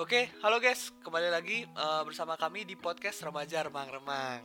[0.00, 4.40] Oke, halo guys, kembali lagi uh, bersama kami di podcast Remaja Remang-Remang.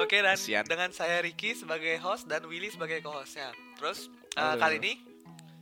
[0.00, 0.64] Oke, dan Kasian.
[0.64, 3.52] dengan saya Ricky sebagai host dan Willy sebagai co-hostnya.
[3.76, 4.08] Terus
[4.40, 4.92] uh, kali ini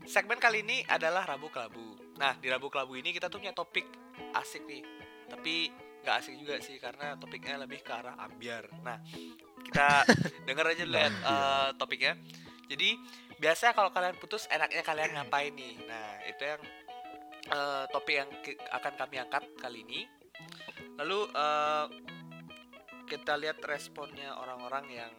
[0.07, 1.99] segmen kali ini adalah Rabu Kelabu.
[2.15, 3.91] Nah, di Rabu Kelabu ini kita tuh punya topik
[4.39, 4.87] asik nih.
[5.27, 5.75] Tapi
[6.07, 8.71] nggak asik juga sih karena topiknya lebih ke arah ambiar.
[8.87, 9.03] Nah,
[9.67, 10.07] kita
[10.47, 12.15] denger aja dulu ya uh, topiknya.
[12.65, 12.97] Jadi
[13.45, 15.77] biasa kalau kalian putus enaknya kalian ngapain nih?
[15.85, 16.63] Nah, itu yang
[17.53, 18.31] eh, topik yang
[18.73, 20.09] akan kami angkat kali ini.
[20.97, 21.87] Lalu eh,
[23.05, 25.13] kita lihat responnya orang-orang yang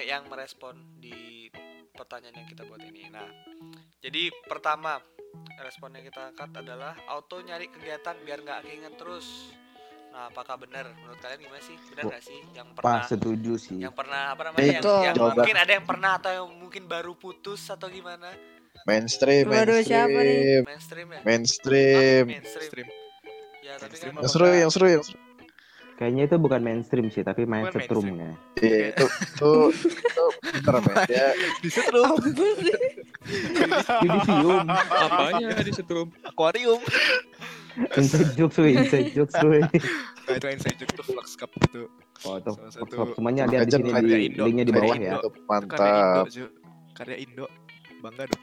[0.00, 1.46] yang merespon di
[1.92, 3.12] pertanyaan yang kita buat ini.
[3.12, 3.28] Nah,
[4.00, 4.96] jadi pertama
[5.60, 9.52] responnya kita angkat adalah auto nyari kegiatan biar nggak keinget terus.
[10.14, 11.74] Nah, apakah benar menurut kalian gimana sih?
[11.90, 13.78] Benar nggak sih yang pernah Pas setuju sih.
[13.82, 15.00] yang pernah apa namanya yang, Betul.
[15.02, 15.32] yang Coba.
[15.34, 18.30] mungkin ada yang pernah atau yang mungkin baru putus atau gimana
[18.84, 20.62] Mainstream, Waduh, siapa nih?
[20.62, 22.22] mainstream, mainstream ya mainstream.
[22.22, 22.88] Ah, mainstream Stream.
[23.60, 25.18] ya tapi Mainstream kan Yang seru, yang seru, yang seru.
[25.94, 27.96] Kayaknya itu bukan mainstream sih, tapi mindset mainstream.
[27.96, 28.30] room ya.
[28.60, 29.52] Iya, itu, itu,
[29.94, 30.24] itu
[30.58, 30.96] bener men.
[31.06, 31.26] Dia
[31.60, 32.14] Disetrum.
[33.96, 36.08] Judisium, Apanya disetrum?
[36.24, 36.82] Aquarium.
[37.96, 39.62] Inside jokes weh, inside jokes weh.
[40.24, 41.84] Nah, itu inside joke tuh Flux Cup itu.
[42.24, 43.08] Oh, stop, satu stop.
[43.12, 44.42] semuanya ada di sini di Indo.
[44.48, 45.12] linknya di bawah ya.
[45.18, 46.24] itu Itu karya Indo, mantap.
[46.96, 47.46] Karya Indo.
[48.00, 48.42] Bangga dong.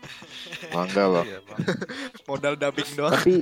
[0.74, 1.24] Bangga loh.
[1.24, 1.60] Iya, Bang.
[2.30, 3.14] Modal dubbing doang.
[3.14, 3.36] Tapi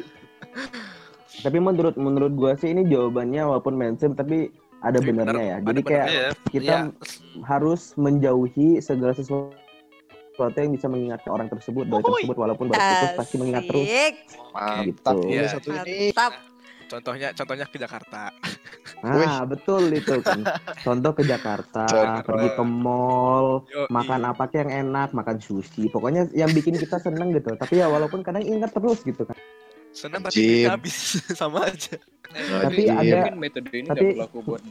[1.40, 5.58] tapi menurut menurut gua sih ini jawabannya walaupun mainstream tapi ada benernya bener, ya.
[5.68, 6.28] Jadi kayak Iya.
[6.48, 7.44] kita Iya.
[7.44, 9.52] harus menjauhi segala sesuatu
[10.42, 12.24] yang bisa mengingatkan orang tersebut dari Woi.
[12.24, 13.88] tersebut walaupun baru putus pasti mengingat terus.
[14.50, 15.28] Mantap Gitu.
[15.28, 15.42] Iya.
[15.50, 16.08] satu ini.
[16.10, 16.34] Mantap.
[16.90, 18.34] Contohnya contohnya ke Jakarta.
[19.00, 20.42] Nah, betul itu kan.
[20.90, 22.26] Contoh ke Jakarta, Jakarta.
[22.26, 25.86] pergi ke mall, Yo, makan apa sih yang enak, makan sushi.
[25.88, 27.54] Pokoknya yang bikin kita seneng gitu.
[27.54, 29.38] Tapi ya walaupun kadang ingat terus gitu kan.
[29.90, 30.98] Senang tapi habis
[31.40, 31.96] sama aja.
[32.60, 32.94] Tapi Iya.
[32.96, 34.62] ada Mungkin metode ini tapi- berlaku buat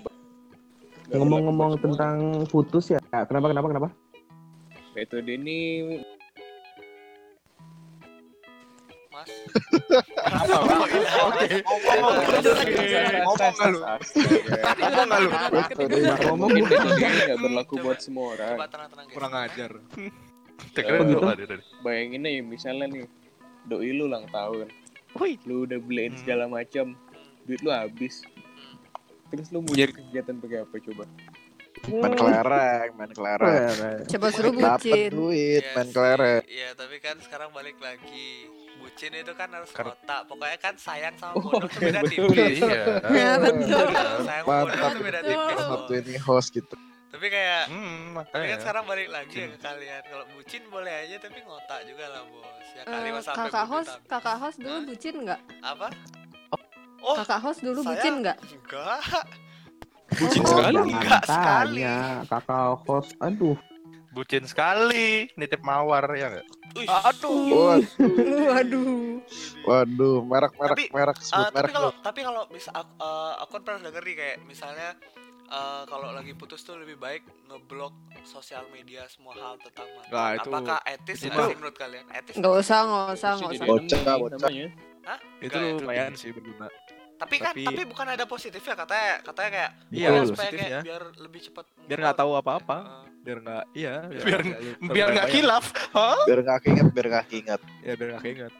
[1.08, 2.16] ngomong-ngomong tentang
[2.46, 3.00] putus ya.
[3.24, 3.88] Kenapa kenapa kenapa?
[4.98, 5.58] Metode ini
[9.08, 9.30] mas
[11.18, 11.46] Oke.
[13.22, 13.78] Ngomong lu?
[14.74, 15.30] Ngomong lu?
[16.26, 18.58] Ngomong metode ini berlaku buat semua orang
[19.14, 19.70] Kurang ajar.
[19.78, 21.54] Oh, gitu?
[21.86, 23.06] bayangin nih misalnya nih
[23.70, 24.66] doi lu ulang tahun
[25.46, 26.18] lu udah beliin Hmm.
[26.18, 26.98] segala macam
[27.46, 28.26] duit lu habis
[29.30, 31.04] terus lu mau nyari kegiatan pakai apa coba
[31.88, 34.04] Main kelereng, main kelereng.
[34.04, 35.10] Coba suruh Dapat bucin.
[35.10, 35.94] duit, Iya main sih.
[35.94, 36.42] kelereng.
[36.44, 38.28] Iya, tapi kan sekarang balik lagi
[38.78, 42.30] bucin itu kan harus otak pokoknya kan sayang sama Oh, bodoh oke, beda betul.
[42.30, 42.82] tipis Iya.
[43.04, 43.86] Ya, betul.
[44.20, 45.98] sayang sama bodoh tuh beda tipis Satu loh.
[45.98, 46.74] ini host gitu.
[47.08, 51.16] tapi kayak Hmm, tapi kan sekarang balik lagi ya ke kalian kalau bucin boleh aja
[51.18, 54.78] tapi ngotak juga lah bos ya kali Eh, mas sampai kakak host, kakak host dulu
[54.84, 55.40] bucin nggak?
[55.58, 55.86] apa
[57.00, 58.36] oh Kakak host dulu saya- bucin nggak?
[58.38, 59.00] enggak
[60.18, 60.76] Bucin Oh, sekali.
[60.84, 61.80] Enggak sekali.
[62.26, 63.10] kakak host.
[63.18, 63.56] Aduh,
[64.08, 66.46] Bucin sekali, nitip mawar ya nggak?
[66.74, 66.88] Wih.
[66.88, 67.38] Aduh.
[67.48, 68.92] Waduh, Waduh.
[69.62, 71.72] waduh, merek, merek, Tapi, merek, Eh, sebut tapi merek.
[71.72, 72.02] kalau dulu.
[72.02, 74.90] tapi kalau bisa aku, eh, aku kan pernah denger nih kayak misalnya
[75.48, 80.10] eh, kalau lagi putus tuh lebih baik ngeblok sosial media semua hal tentang mantan.
[80.10, 82.04] Nah, itu- Apakah etis itu- sih menurut kalian?
[82.10, 82.34] Etis?
[82.36, 83.66] Nggak usah, nggak usah, jadi usah.
[83.66, 84.50] Bocah, bocah.
[85.06, 85.18] Hah?
[85.40, 85.72] Itu ya?
[85.74, 86.68] lumayan sih berguna.
[87.18, 90.80] Tapi kan tapi- tapi bukan ada positifnya katanya katanya kayak Iya, supaya kayak positifnya.
[90.80, 92.76] biar lebih cepat Biar nggak tahu apa-apa.
[92.78, 93.04] Heeh.
[93.18, 94.46] Biar nggak iya, Biar-
[94.88, 95.64] Biar nggak kilaf.
[95.92, 96.20] Hah?
[96.24, 97.60] Biar nggak keinget, biar nggak keinget.
[97.82, 98.52] Ya biar nggak keinget.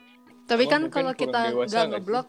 [0.45, 2.27] Tapi Cuma kan kalau kita nggak ngeblok,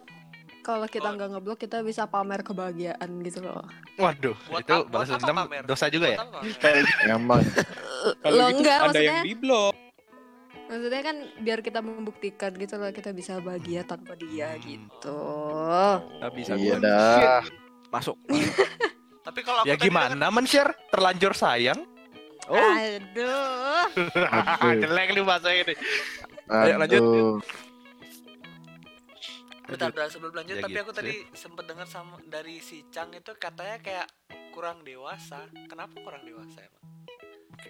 [0.60, 1.14] kalau kita Oh.
[1.16, 3.64] nggak ngeblok kita bisa pamer kebahagiaan gitu loh.
[3.96, 5.62] Waduh, Buat itu balas dendam pamer?
[5.64, 6.18] dosa juga ya?
[6.20, 7.10] Buat?
[7.10, 7.42] Emang.
[8.22, 9.74] kalau Lo gitu enggak, ada maksudnya- yang di blok
[10.70, 14.62] Maksudnya kan biar kita membuktikan gitu loh kita bisa bahagia tanpa dia Hmm.
[14.62, 15.18] gitu.
[16.16, 16.86] Nggak bisa Iya gua.
[16.86, 17.42] dah.
[17.90, 18.16] Masuk.
[19.26, 20.72] Tapi kalau aku Ya tadi denger- gimana men-share?
[20.88, 21.80] Terlanjur sayang?
[22.46, 23.86] Oh, Aduh.
[24.64, 24.78] Aduh.
[24.80, 25.74] Jelek lu bahasa ini.
[26.48, 27.02] Ayo, lanjut.
[29.64, 30.98] Bentar, bentar sebelum lanjut Ya tapi aku gitu.
[30.98, 34.06] tadi sempet dengar sama dari si Chang itu katanya kayak
[34.50, 35.46] kurang dewasa.
[35.64, 36.82] Kenapa kurang dewasa emang?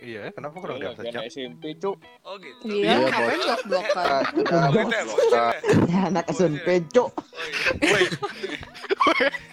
[0.01, 1.23] Iya, kenapa kurang Iya, kan Cak?
[1.29, 1.97] SMP cuk.
[2.25, 2.63] Oh gitu.
[2.65, 3.59] Iya, Iya, ngapain bocah.
[3.69, 4.23] blok-blokan?
[5.87, 7.11] Ya, anak SMP cok.
[7.13, 8.11] Oh, iya.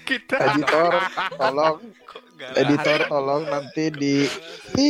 [0.03, 0.91] Kita Editor,
[1.35, 4.15] tolong, Kok enggak editor tolong nanti di
[4.71, 4.87] di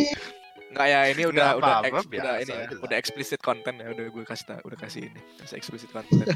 [0.68, 3.88] Nggak ya ini udah udah apa-apa, ex- udah biasa ini ya, udah explicit content ya.
[3.90, 5.22] Udah gue kasih tau, udah kasih ini.
[5.42, 6.28] Kasih explicit content.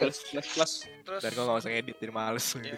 [0.00, 0.72] Plus plus plus.
[1.04, 2.46] Terus dan gue nggak usah ngedit jadi males.
[2.56, 2.76] Iya.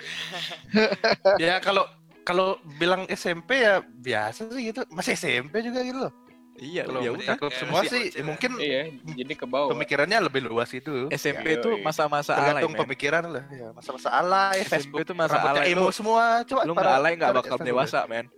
[1.47, 1.87] ya kalau
[2.25, 4.83] kalau bilang SMP ya biasa sih gitu.
[4.91, 6.13] Masih SMP juga gitu loh.
[6.55, 8.23] Iya, Kalau ya Ya, semua sih ya.
[8.23, 9.75] mungkin Iya, jadi ke bawah.
[9.75, 11.11] pemikirannya lebih luas itu.
[11.11, 11.83] SMP Ya, itu yoi.
[11.83, 13.45] masa-masa alay, Tergantung pemikiran lah.
[13.51, 16.47] Ya, masa-masa alay, SMP Facebook itu masa alay, emo semua.
[16.47, 18.31] Coba Lu nggak alay nggak bakal dewasa, men.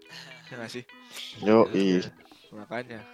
[0.49, 0.85] Ya nggak sih?
[1.45, 1.69] Yo,
[2.57, 3.05] Makanya.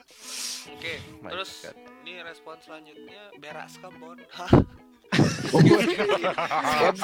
[0.70, 1.74] Oke, My terus God.
[2.06, 4.22] ini respon selanjutnya berak skabon.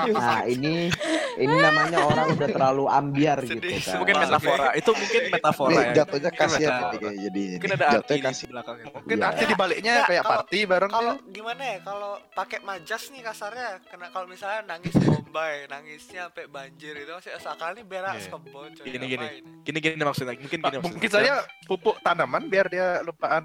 [0.09, 0.89] Nah ini
[1.37, 3.79] ini namanya orang udah terlalu ambiar gitu Sedih.
[3.79, 3.97] kan.
[4.01, 4.69] Mungkin metafora.
[4.75, 5.93] Itu mungkin metafora Ini ya.
[6.03, 8.47] jatuhnya kasihan nih kayak jadi Mungkin ada arti jatuhnya di kasih.
[8.49, 8.85] belakangnya.
[8.91, 9.27] Mungkin Iya.
[9.29, 13.69] arti dibaliknya Nggak, kayak kalau- party bareng Kalau gimana ya kalau pakai majas nih kasarnya
[13.85, 18.23] kena kalau misalnya nangis bombay, nangisnya sampai banjir itu masih asal ini berak Iya.
[18.25, 18.85] skabon coy.
[18.87, 19.27] Gini, gini.
[19.63, 20.35] Gini gini maksudnya.
[20.35, 20.95] Mungkin gini Ah, maksudnya.
[20.97, 21.33] Mungkin saja
[21.65, 23.45] pupuk tanaman biar dia lupaan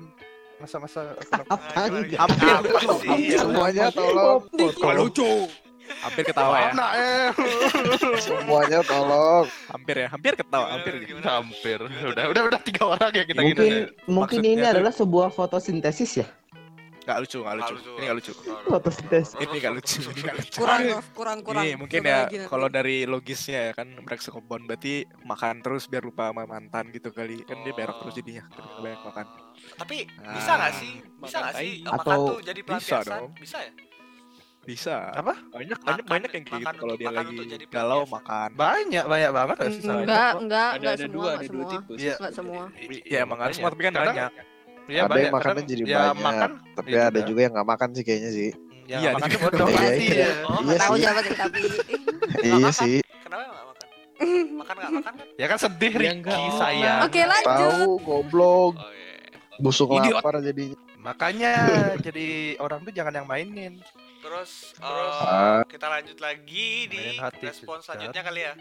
[0.57, 1.15] masa-masa.
[1.50, 2.38] Apa
[3.00, 3.33] sih?
[3.33, 5.50] Semuanya tolong, Kalau lucu.
[5.83, 6.71] Hampir ketawa ya.
[6.73, 7.27] Nah, eh.
[8.17, 9.45] semuanya tolong.
[9.67, 10.07] Hampir ya.
[10.07, 10.65] Hampir ketawa.
[10.71, 10.94] Hampir.
[11.03, 11.44] gimana?
[11.44, 11.79] Hampir.
[11.83, 13.79] Udah, udah, udah tiga orang ya kita Mungkin gini.
[14.07, 16.27] mungkin Maksudnya ini tuh- adalah sebuah fotosintesis ya.
[17.03, 17.73] Nggak lucu, nggak lucu.
[17.75, 17.91] Lucu.
[17.91, 18.31] Ini nggak lucu.
[19.35, 20.00] Ini nggak lucu.
[20.00, 20.57] Ini nggak lucu.
[20.57, 21.63] Kurang, kurang, kurang.
[21.63, 26.29] Ini mungkin ya kalau dari logisnya ya kan berak sekebon berarti makan terus biar lupa
[26.29, 29.25] sama mantan gitu kali kan dia berak terus jadinya ketika banyak makan.
[29.75, 30.33] Tapi Ah.
[30.33, 30.94] bisa nggak sih?
[31.17, 31.71] Bisa nggak sih?
[31.83, 33.19] Atau tuh jadi bisa pelampiasan?
[33.19, 33.31] dong.
[33.35, 33.71] Bisa ya?
[34.63, 34.95] Bisa.
[35.11, 35.33] Apa?
[35.51, 38.49] Banyak Makan- banyak banyak yang kayak gitu makan kalau dia makan lagi galau makan.
[38.56, 39.81] Banyak, banyak banget nggak sih?
[39.83, 41.71] Enggak, enggak, Ada enggak ada semua, dua, enggak ada dua semua.
[41.83, 41.91] tipe.
[41.99, 42.15] Iya.
[42.15, 42.63] Enggak semua.
[43.03, 44.31] Iya, emang nggak semua, tapi kan banyak.
[44.85, 45.24] Iya, ada banyak.
[45.24, 47.25] yang makannya Kadang jadi ya, banyak, makan tapi iya ada juga.
[47.25, 48.50] juga yang nggak makan sih kayaknya sih.
[48.83, 50.15] Ya, Iya, makan bodoh Iya, mati iya.
[50.19, 50.31] ya.
[50.44, 51.59] Oh, Iya Tahu siapa sih tapi
[52.41, 52.74] Iya makan.
[52.74, 52.95] sih.
[53.18, 53.88] Kenapa nggak makan?
[54.53, 55.25] Makan nggak makan kan?
[55.41, 56.51] Ya kan sedih Ya, Ricky enggak.
[56.53, 56.91] saya.
[57.01, 57.47] Oke, lanjut.
[57.50, 59.15] Tahu goblok, Oh iya.
[59.57, 60.15] busuk Idiot.
[60.18, 60.65] lapar jadi.
[61.00, 61.51] Makanya
[62.06, 62.27] jadi
[62.57, 63.80] orang tuh jangan yang mainin.
[64.19, 65.63] Terus, Terus, ah.
[65.63, 68.53] kita lanjut lagi di respon selanjutnya kali ya.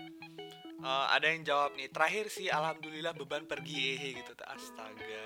[0.82, 4.34] Eh, ada yang jawab nih, terakhir sih alhamdulillah beban pergi ehe gitu.
[4.42, 5.22] Astaga.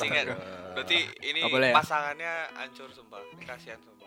[0.00, 0.26] Ingat,
[0.72, 1.74] berarti ini boleh ya?
[1.74, 3.18] pasangannya hancur sumpah.
[3.42, 4.06] Kasihan sumpah.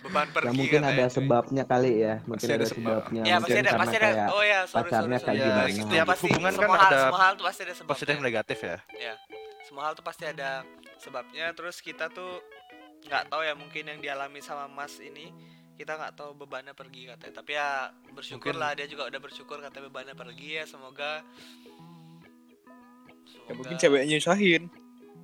[0.00, 1.14] Beban Ya pergi mungkin katanya, ada cuy.
[1.14, 2.14] sebabnya kali ya.
[2.24, 2.82] Mungkin Pasti ada ada sebab.
[2.98, 3.22] sebabnya.
[3.22, 4.06] Ya pasti Mungkin ada, karena pasti ada.
[4.08, 5.44] kayak Oh ya, sorry, pacarnya sorry, kayak sorry.
[5.44, 5.68] gimana.
[5.70, 7.92] Setiap Setiap pasti hubungan kan hal, ada semua hal tuh pasti ada sebabnya.
[7.94, 8.76] Positif negatif ya.
[8.98, 9.14] ya
[9.60, 10.50] semua hal tuh pasti ada
[10.98, 12.42] sebabnya terus kita tuh
[13.00, 15.30] nggak tahu ya mungkin yang dialami sama Mas ini
[15.80, 17.68] kita nggak tahu bebannya pergi katanya tapi ya
[18.10, 21.24] bersyukur Mungkin- lah dia juga udah bersyukur katanya bebannya pergi ya semoga
[23.42, 24.62] Ya mungkin ceweknya nyusahin.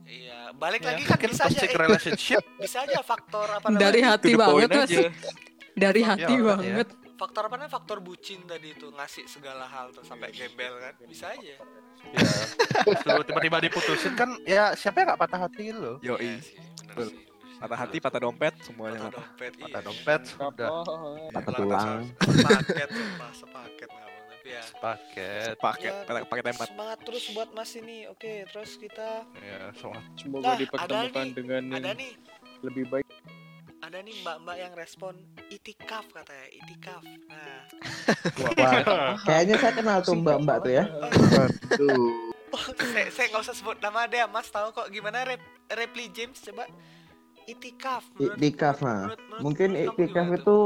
[0.04, 2.42] iya balik Ya, lagi kan bisa aja eh, relationship.
[2.56, 4.88] bisa aja faktor apa Dari namanya hati the point banget Mas.
[4.88, 5.00] aja.
[5.76, 6.88] Dari hati Ya, banget.
[7.14, 11.28] faktor apa namanya faktor bucin tadi itu ngasih segala hal tuh sampai gembel kan bisa
[11.28, 11.60] aja ya.
[12.82, 15.96] Terus tiba-tiba diputusin kan ya siapa yang nggak patah hati gitu loh.
[16.00, 17.08] Iya sih, bener Betul.
[17.08, 17.18] sih.
[17.56, 19.24] Patah hati, patah dompet, semuanya patah patah.
[19.24, 20.76] dompet iya Patah dompet udah Kapal.
[21.32, 22.00] patah Lah, tulang.
[22.36, 24.24] sepaket sumpah sepaket nggak Bang.
[24.28, 25.54] tapi ya paket.
[25.56, 26.66] Paket, Ya, pakai tempat.
[26.68, 31.32] semangat terus buat mas ini oke terus kita Ya, soal Semoga Nah, dipertemukan ada nih,
[31.32, 32.12] dengan ada yang nih
[32.62, 33.06] lebih baik.
[33.78, 35.14] ada nih mbak-mbak yang respon
[35.48, 37.60] itikaf katanya itikaf nah
[38.36, 38.72] Wah,
[39.26, 40.84] kayaknya saya kenal tuh mbak-mbak tuh ya.
[41.32, 42.06] Waduh.
[42.54, 46.38] oh, saya saya nggak usah sebut nama dia mas tahu kok gimana rep repli James
[46.40, 46.66] coba
[47.46, 48.92] itikaf menurut- Iktikaf nah.
[49.06, 50.36] menurut- menurut- Mungkin menurut iktikaf tuh?
[50.36, 50.56] itu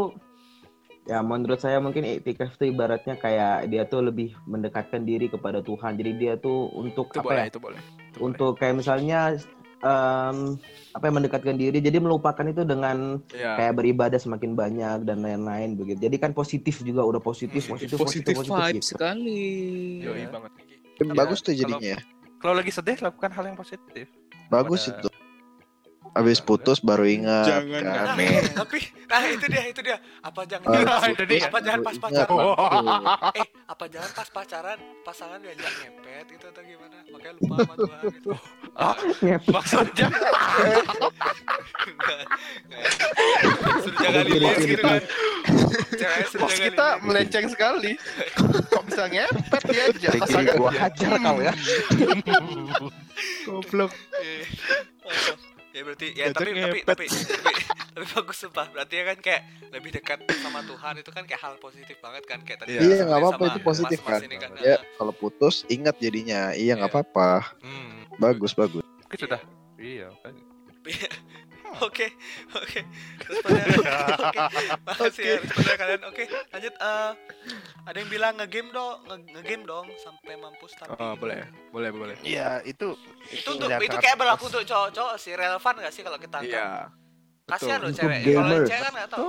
[1.06, 5.94] ya menurut saya mungkin iktikaf itu ibaratnya kayak dia tuh lebih mendekatkan diri kepada Tuhan.
[5.94, 7.46] Jadi dia tuh untuk Itu apa boleh, ya?
[7.46, 7.78] itu boleh.
[7.78, 8.22] Itu boleh.
[8.22, 9.20] Untuk kayak misalnya
[9.80, 10.60] em,
[10.92, 11.78] apa ya mendekatkan diri.
[11.78, 13.56] Jadi melupakan itu dengan ya.
[13.56, 16.00] kayak beribadah semakin banyak dan lain-lain begitu.
[16.00, 18.88] Jadi kan positif juga udah positif, Hmm, positif, Positif positif, vibe gitu.
[18.90, 19.44] sekali.
[20.00, 20.28] Yoi Ya.
[20.28, 20.52] banget.
[21.10, 21.96] Bagus tuh kalau- jadinya.
[21.96, 21.98] ya.
[22.36, 24.04] kalau lagi sedih lakukan hal yang positif.
[24.48, 25.08] Bagus Pada- itu.
[26.10, 27.82] Abis putus baru ingat Jangan, kan.
[27.86, 28.42] nah, Amin.
[28.50, 31.46] tapi nah itu dia itu dia apa jangan Abis jangan itu dia.
[31.46, 33.34] apa jangan pas pacaran ingat.
[33.34, 38.02] Eh apa jangan pas pacaran pasangan diajak ngepet gitu atau gimana makanya lupa sama Tuhan
[38.10, 38.30] gitu
[39.54, 40.06] Maksudnya
[41.80, 42.22] Enggak,
[42.60, 42.84] enggak.
[43.80, 45.02] suruh jaga lilin gitu kan
[46.38, 47.92] bos kita melenceng sekali.
[48.70, 50.08] Kok bisa ngepet dia aja?
[50.22, 51.52] Asalkan gua hajar kau ya.
[53.46, 53.92] Goblok.
[55.80, 57.04] Ya berarti ya tapi, tapi tapi tapi
[57.96, 61.54] tapi bagus sumpah berarti ya kan kayak lebih dekat sama Tuhan itu kan kayak hal
[61.56, 64.20] positif banget kan kayak tadi Iya, Iya nggak apa-apa sama itu positif mas-mas kan.
[64.22, 64.50] ini kan.
[64.60, 66.52] Ya kalau putus ingat jadinya.
[66.52, 67.00] Iya nggak Iya.
[67.00, 67.30] apa-apa.
[67.64, 68.84] Hmm, Bagus bagus.
[68.84, 69.40] mungkin sudah.
[69.74, 70.12] Iya.
[70.20, 70.34] kan.
[71.78, 72.10] Oke,
[72.50, 72.80] oke.
[73.30, 74.38] Oke.
[74.86, 76.00] Makasih ya responnya kalian.
[76.04, 77.10] Oke, lanjut eh
[77.80, 80.90] ada yang bilang ngegame dong, nge- ngegame dong sampai mampus tapi.
[80.92, 82.16] Oh, boleh, boleh, boleh.
[82.20, 82.98] Iya, itu
[83.30, 86.50] Itu untuk itu sangat kayak berlaku untuk cowok-cowok sih, relevan gak sih kalau kita anggap?
[86.50, 86.70] Iya.
[87.46, 88.18] Kasihan loh cewek.
[88.24, 89.26] Kalau cewek kan gak tahu.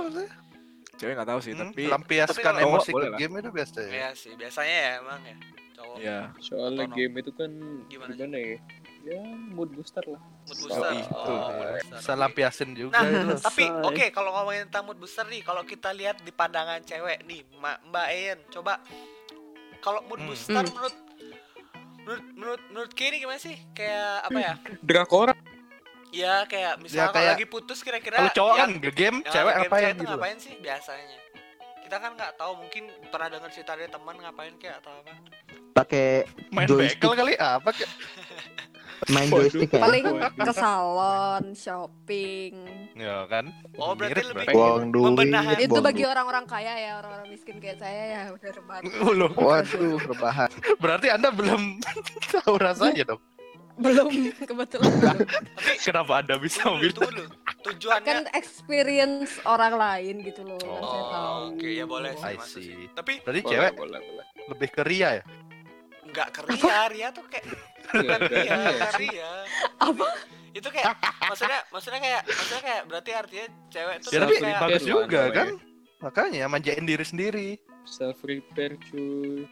[0.92, 3.90] Cewek nggak tahu sih, Hmm, tapi melampiaskan tapi emosi boleh ke game itu biasa ya.
[3.90, 5.36] Iya sih, biasanya ya emang ya
[5.72, 5.96] cowok.
[5.98, 6.18] Iya.
[6.38, 7.50] Soalnya game itu kan
[7.90, 8.58] Gimana, gimana ya?
[9.04, 9.18] Ya
[9.48, 10.20] mood booster lah.
[10.20, 10.90] Mood Oh, booster.
[10.94, 11.10] itu.
[11.12, 11.70] Oh, ya.
[11.74, 11.96] booster.
[11.96, 13.34] Bisa lampiasin juga Nah, itu.
[13.40, 17.42] tapi oke kalau ngomongin tentang mood booster nih, kalau kita lihat di pandangan cewek nih,
[17.54, 18.78] Ma- Mbak Ayen, coba
[19.78, 20.28] kalau mood Hmm.
[20.28, 20.68] booster Hmm.
[20.68, 20.96] menurut
[21.98, 23.54] menurut menurut menurut Kini gimana sih?
[23.72, 24.54] Kayak apa ya?
[24.80, 25.28] Drakor
[26.10, 29.48] Ya kayak misalnya kalau kayak- lagi putus kira-kira Kalau cowok kan yang- nge-game, yang cewek
[29.48, 30.10] game ngapain cewek gitu.
[30.10, 31.18] ngapain sih biasanya?
[31.82, 35.12] Kita kan nggak tahu, mungkin pernah dengar cerita dari teman ngapain kayak atau apa?
[35.72, 37.88] Pakai Main bekel kali apa kayak
[39.08, 39.80] main joystick ya.
[39.80, 40.04] Paling
[40.36, 42.52] ke salon, shopping.
[42.94, 43.50] Ya kan?
[43.74, 44.46] Oh, berarti Mirip lebih.
[44.52, 45.32] Buang duit.
[45.58, 48.82] Itu bagi orang-orang kaya ya, orang-orang miskin kayak saya ya udah rebahan.
[49.10, 50.50] Loh, Waduh, rebahan.
[50.78, 51.80] berarti Anda belum
[52.36, 53.22] tahu rasanya dong.
[53.72, 54.92] Belum kebetulan.
[54.92, 55.18] belum.
[55.80, 57.24] Kenapa Anda bisa Tunggu dulu.
[57.62, 60.60] Tujuannya Kan experience orang lain gitu loh.
[60.60, 61.24] kan saya tahu.
[61.24, 62.68] Oh, oke ya boleh sih I masuk see.
[62.68, 62.84] sih.
[62.92, 64.26] Tapi Berarti boleh, cewek boleh, boleh.
[64.52, 65.24] lebih ke ria ya?
[66.12, 67.44] Nggak ke Ria, Ria tuh kayak
[67.88, 68.88] bukan Iya, Ria, iya.
[68.94, 69.30] Ria.
[69.78, 70.06] Apa?
[70.52, 70.92] Itu kayak
[71.22, 75.18] maksudnya maksudnya kayak maksudnya kayak berarti artinya cewek tuh Ya tapi kayak bagus Iya, juga
[75.18, 75.34] namanya.
[75.34, 75.48] kan?
[76.02, 77.48] Makanya manjain diri sendiri.
[77.82, 79.48] Self repair cuy.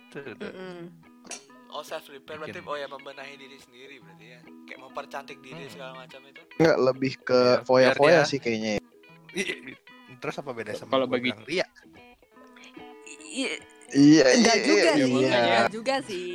[1.71, 2.67] Oh self repair berarti Mungkin.
[2.67, 4.41] oh ya membenahi diri sendiri berarti ya.
[4.67, 5.73] Kayak mempercantik diri Hmm.
[5.73, 6.43] segala macam itu.
[6.57, 8.73] Enggak lebih ke foya-foya biar dia- sih kayaknya.
[9.33, 9.55] ya.
[10.19, 11.65] Terus apa beda sama Kalau bagi- ria?
[13.91, 15.31] Iya, Iya, enggak iya, juga iya, sih, iya.
[15.35, 16.31] enggak juga sih.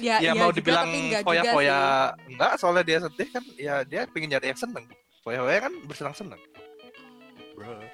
[0.00, 0.88] Ya, Ya iya mau juga, dibilang
[1.20, 1.78] foya-foya
[2.24, 4.84] enggak soalnya dia sedih kan ya dia pengen nyari yang seneng.
[5.20, 6.40] Foya-foya kan bersenang-senang.
[7.52, 7.84] Bro.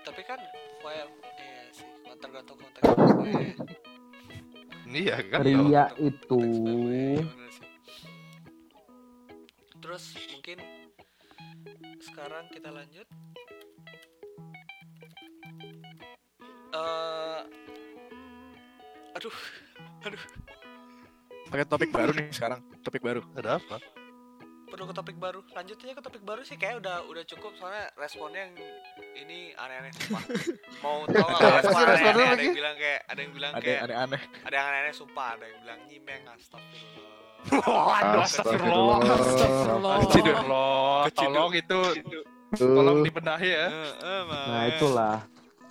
[0.00, 0.40] Tapi kan
[0.80, 1.04] foya
[1.36, 1.86] iya sih,
[2.18, 2.88] tergantung konteks.
[3.24, 3.52] Iya,
[4.94, 5.38] Iya kan?
[5.44, 6.40] Ria itu
[6.88, 7.20] iya.
[9.78, 10.58] Terus mungkin
[12.00, 13.06] sekarang kita lanjut.
[16.74, 17.40] Eh
[20.04, 20.22] aduh,
[21.48, 22.60] Pakai topik baru nih sekarang.
[22.82, 23.20] Topik baru.
[23.36, 23.78] Ada apa?
[24.74, 25.40] perlu ke topik baru.
[25.54, 28.54] Lanjut aja ke topik baru sih kayak udah udah cukup soalnya responnya yang
[29.14, 30.22] ini aneh-aneh sumpah.
[30.82, 32.10] Mau tau nggak Apa respon sih responnya aneh-aneh?
[32.10, 32.42] Ada lagi?
[32.42, 34.20] yang bilang kayak ada yang bilang Ada kayak yang aneh-aneh.
[34.42, 37.14] ada yang aneh-aneh sumpah, ada yang bilang nyimeng astagfirullah.
[37.54, 38.98] Waduh, astagfirullah.
[38.98, 39.94] Astagfirullah.
[40.02, 41.00] Astagfirullah.
[41.14, 41.80] Tolong itu
[42.58, 43.66] tolong dibenahi ya.
[43.70, 44.22] Eh, eh.
[44.26, 45.16] Nah itulah.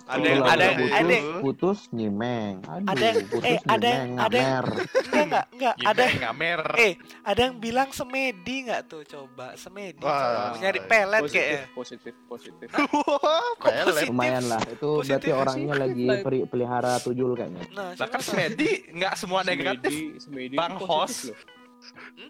[0.04, 2.54] Ada yang ada yang putus, ada yang- putus nyimeng.
[2.62, 4.64] Aduh, Ada yang- putus eh, ada yang- nyimeng, ada yang- ngamer.
[4.64, 6.60] enggak enggak enggak ada Ada ngamer.
[6.76, 6.92] eh
[7.22, 10.12] ada yang bilang semedi nggak tuh coba semedi Wah.
[10.12, 10.60] coba.
[10.60, 12.68] nyari pelet Positif, kayaknya positif, positif.
[12.68, 13.84] Wah, pelet.
[13.86, 14.08] positif?
[14.10, 14.60] Lumayan lah.
[14.66, 17.62] Itu berarti orangnya lagi peri- pelihara tuyul kayaknya.
[17.70, 19.88] nah Lah kan semedi nggak semua negatif.
[19.88, 21.08] Semedi, semedi Bang itu Hos.
[21.30, 21.62] positif loh.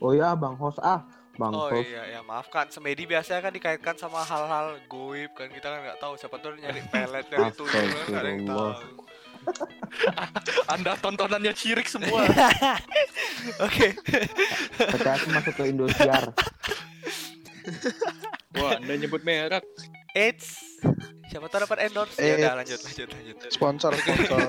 [0.00, 1.02] Oh ya, Bang Hos ah.
[1.34, 5.80] Bang Oh iya ya maafkan semedi biasanya kan dikaitkan sama hal-hal goib kan kita kan
[5.82, 8.70] nggak tahu siapa tuh nyari pelet dari tuyul kan nggak ada yang tahu.
[10.72, 12.24] Anda tontonannya cirik semua.
[13.66, 13.92] Oke.
[14.78, 16.32] Kata aku masuk ke Indosiar.
[18.54, 19.64] Wah, anda nyebut merek.
[20.14, 20.78] Eits.
[21.26, 22.20] Siapa tahu dapat endorse.
[22.20, 22.38] Eh.
[22.38, 23.36] Ya udah lanjut lanjut lanjut.
[23.50, 24.46] Sponsor, sponsor.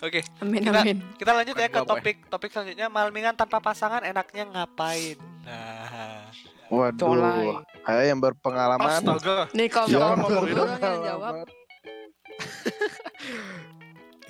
[0.00, 0.98] Oke, Amin Kita- amin.
[1.18, 1.90] kita lanjut ya ke apa?
[1.92, 5.18] topik topik selanjutnya malmingan tanpa pasangan enaknya ngapain.
[5.44, 6.21] Nah,
[6.72, 9.04] Waduh, kayak yang berpengalaman.
[9.04, 9.52] Astaga.
[9.52, 11.44] Nih kalau mau yang jawab.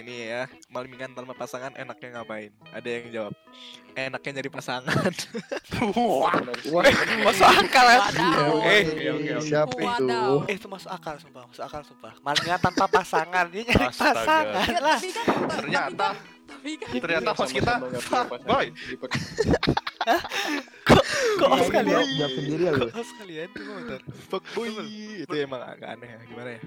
[0.02, 2.50] Ini ya, malmingan tanpa pasangan enaknya ngapain?
[2.74, 3.34] Ada yang jawab.
[3.94, 5.12] Enaknya nyari pasangan.
[5.94, 6.34] Wah,
[6.74, 6.82] Wah,
[7.30, 7.98] masuk akal ya.
[8.02, 8.56] Wadaw.
[8.66, 9.46] Eh, Oke, oke, oke.
[9.46, 10.06] siapa itu?
[10.50, 12.12] Eh itu masuk akal sumpah, masuk akal sumpah.
[12.18, 14.10] Malmingan tanpa pasangan, dia nyari Astaga.
[14.26, 14.98] pasangan lah.
[15.54, 16.08] Ternyata.
[16.62, 18.46] Tapi kan ternyata host kita punya fuck pasangan.
[18.46, 18.66] boy.
[21.32, 22.06] Kok os Iya, kalian?
[22.12, 22.86] jawab, sendiri ya lu.
[22.86, 23.48] Kok kalian?
[23.50, 24.00] Tunggu bentar.
[24.28, 24.68] Fuckboy.
[25.22, 26.18] Itu emang agak aneh ya.
[26.24, 26.60] Gimana ya?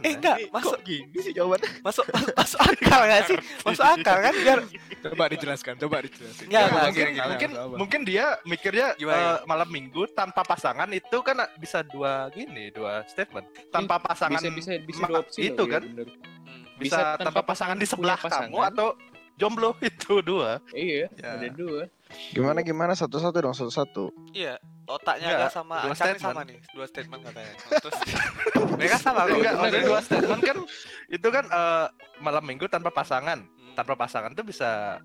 [0.00, 1.68] Eh enggak, masuk Kok gini sih jawabannya?
[1.84, 3.36] masuk masuk akal nggak sih?
[3.62, 4.58] Masuk akal kan biar
[5.06, 6.44] Coba dijelaskan, coba dijelaskan.
[6.48, 9.20] Enggak, Ya, enggak, mungkin gini, mungkin mungkin dia mikirnya Gimana?
[9.20, 14.72] eh, malam minggu tanpa pasangan itu kan bisa dua gini dua statement tanpa pasangan bisa
[14.80, 16.08] bisa dua opsi itu loh, kan iya, bener.
[16.78, 18.68] Bisa, tanpa pasangan di sebelah kamu pasangan.
[18.68, 18.88] atau
[19.34, 21.28] jomblo itu dua Iya, Ya.
[21.34, 21.88] ada dua.
[22.30, 24.14] Gimana gimana satu-satu dong satu-satu.
[24.30, 26.22] Iya, otaknya Enggak, agak sama dua statement.
[26.22, 27.54] sama nih, dua statement katanya.
[27.76, 27.96] Terus
[28.76, 29.34] mereka sama kok.
[29.34, 29.82] enggak ya.
[29.82, 30.56] dua statement kan
[31.08, 31.86] itu kan eh,
[32.18, 33.74] malam minggu tanpa pasangan Hmm.
[33.74, 35.02] tanpa pasangan tuh bisa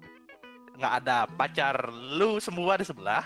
[0.74, 3.26] nggak ada pacar lu semua di sebelah.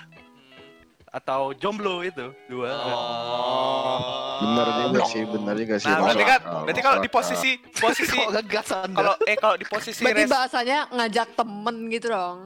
[1.10, 4.36] Atau jomblo itu dua Oh.
[4.36, 5.88] Bener juga sih, bener juga sih.
[5.88, 8.20] Nah, berarti kan berarti kalau di posisi posisi
[9.00, 12.40] kalau eh kalau di posisi berarti res bahasanya ngajak temen gitu dong.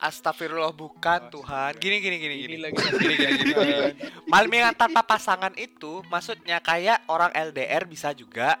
[0.00, 1.76] Astagfirullah bukan Tuhan.
[1.76, 2.54] Gini gini gini gini.
[2.56, 3.52] Ini lagi Gini gini gini.
[3.52, 3.92] gini.
[4.32, 8.56] Malmingan tanpa pasangan itu maksudnya kayak orang LDR bisa juga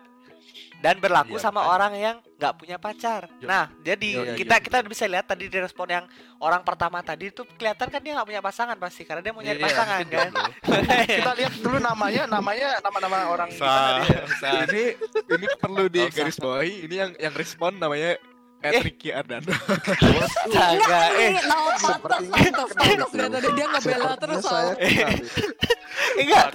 [0.80, 1.70] dan berlaku Iya, sama makanya.
[1.70, 3.28] orang yang nggak punya pacar.
[3.36, 3.44] Yo.
[3.44, 6.04] Nah, jadi Yo, iya, kita iya, kita bisa lihat tadi di respon yang
[6.38, 9.60] orang pertama tadi itu kelihatan kan dia nggak punya pasangan pasti karena dia mau nyari
[9.60, 10.30] Iya, pasangan mungkin kan.
[11.20, 14.00] Kita lihat dulu namanya, namanya nama-nama orang Sa-
[14.40, 14.96] sa- ini
[15.28, 16.88] ini perlu di garis bawahi.
[16.88, 18.16] Ini yang yang respon namanya
[18.60, 18.82] Eh.
[18.84, 19.48] Ricky Ardano.
[19.48, 23.40] Astaga, eh Enggak, nah, pantas, Sepertinya pantas, pantas.
[23.40, 24.66] Dia dia ngebela terus soal.
[24.76, 25.48] itu.
[26.20, 26.46] enggak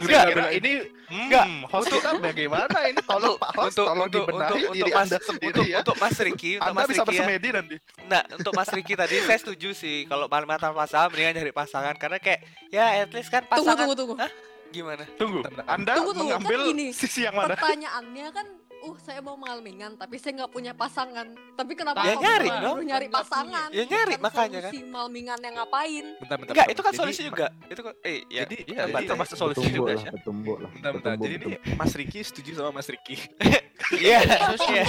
[0.00, 0.26] Enggak.
[0.52, 0.72] ini
[1.04, 1.44] Enggak.
[1.46, 5.18] hmm, host kita bagaimana ini tolong Pak host untuk tolong untuk dibenahi untuk diri Anda
[5.20, 5.78] sendiri untuk, ya.
[5.80, 7.06] untuk Mas Riki, untuk Anda Mas bisa Riki ya.
[7.06, 7.76] bersemedi nanti.
[8.04, 11.94] Nah, untuk Mas Riki tadi saya setuju sih kalau malam mata pasangan mendingan nyari pasangan
[11.94, 14.14] karena kayak ya at least kan Tunggu, pasangan tunggu, tunggu.
[14.18, 14.32] Hah?
[14.66, 15.04] gimana?
[15.14, 15.38] Tunggu.
[15.70, 16.86] Anda Tunggu, tunggu, kan mengambil gini.
[16.90, 17.54] sisi yang mana?
[17.54, 18.46] Pertanyaannya kan,
[18.84, 21.26] uh saya mau mengalmingan tapi saya nggak punya pasangan.
[21.54, 22.60] Tapi kenapa Ya kamu nyari dong.
[22.60, 23.68] nyuruh nyari pasangan?
[23.70, 24.72] Ya nyari, Bukan makanya kan.
[24.86, 26.04] malmingan yang ngapain?
[26.18, 26.52] Bentar, bentar.
[26.52, 27.46] Enggak, itu kan Jadi- solusi juga.
[27.64, 28.42] Itu kok eh ya.
[28.44, 30.10] Jadi Iya, Bentar, itu termasuk solusi Betumbuk juga lah, ya.
[30.12, 30.70] betumbuk lah.
[30.70, 31.12] Bentar, bentar.
[31.14, 31.74] betumbuk, Jadi ini.
[31.74, 33.16] Mas Ricky setuju sama Mas Ricky.
[33.90, 34.18] Iya.
[34.22, 34.48] Iya.
[34.56, 34.84] Saya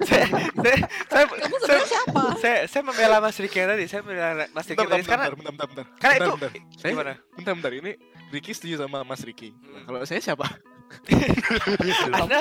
[0.00, 0.24] saya
[0.56, 2.22] saya saya Kamu sebenarnya siapa?
[2.38, 3.84] saya, saya membela Mas Riki tadi.
[3.86, 5.86] Saya membela Mas Riki tadi karena bentar, bentar, bentar.
[5.98, 6.30] karena itu
[6.80, 7.12] gimana?
[7.34, 7.72] bentar, bentar.
[7.74, 7.92] Ini
[8.30, 9.52] Ricky setuju sama Mas Ricky.
[9.52, 9.84] Hmm.
[9.84, 10.46] Kalau saya siapa?
[12.12, 12.36] Anda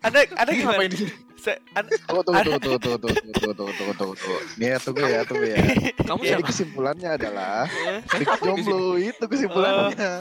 [0.00, 0.76] Anda Anda gimana?
[0.76, 0.96] Apa ini?
[1.40, 4.38] Tunggu, tunggu, tunggu, tunggu, tunggu, tunggu, tunggu, tunggu, tunggu, tunggu, tunggu.
[4.60, 5.56] Nih ya, tunggu ya, tunggu ya.
[6.04, 6.48] Kamu Jadi siapa?
[6.52, 7.56] kesimpulannya adalah
[8.20, 10.12] Rick jomblo itu kesimpulannya.